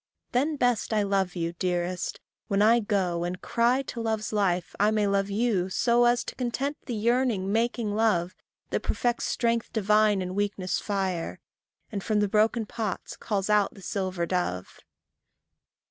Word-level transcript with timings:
Then 0.31 0.55
best 0.55 0.93
I 0.93 1.03
love 1.03 1.35
you, 1.35 1.53
dearest, 1.53 2.19
when 2.47 2.59
I 2.63 2.79
go 2.79 3.23
And 3.23 3.39
cry 3.39 3.83
to 3.83 4.01
love's 4.01 4.33
life 4.33 4.75
I 4.79 4.89
may 4.89 5.05
love 5.05 5.29
you 5.29 5.69
so 5.69 6.05
As 6.05 6.23
to 6.23 6.33
content 6.33 6.75
the 6.87 6.95
yearning, 6.95 7.51
making 7.51 7.93
love, 7.93 8.33
That 8.71 8.79
perfects 8.81 9.25
strength 9.25 9.71
divine 9.71 10.19
in 10.23 10.33
weakness' 10.33 10.79
fire, 10.79 11.39
And 11.91 12.03
from 12.03 12.19
the 12.19 12.27
broken 12.27 12.65
pots 12.65 13.15
calls 13.15 13.47
out 13.47 13.75
the 13.75 13.81
silver 13.83 14.25
dove. 14.25 14.79